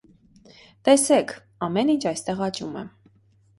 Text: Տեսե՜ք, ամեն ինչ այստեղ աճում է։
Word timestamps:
Տեսե՜ք, 0.89 1.35
ամեն 1.69 1.93
ինչ 1.97 2.01
այստեղ 2.15 2.43
աճում 2.49 2.83
է։ 2.85 2.87